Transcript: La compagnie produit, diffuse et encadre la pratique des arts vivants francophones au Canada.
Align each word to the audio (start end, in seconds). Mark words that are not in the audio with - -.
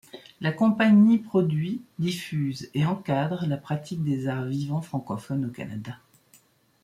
La 0.39 0.51
compagnie 0.51 1.19
produit, 1.19 1.79
diffuse 1.99 2.71
et 2.73 2.87
encadre 2.87 3.45
la 3.45 3.55
pratique 3.57 4.03
des 4.03 4.27
arts 4.27 4.45
vivants 4.47 4.81
francophones 4.81 5.45
au 5.45 5.51
Canada. 5.51 5.95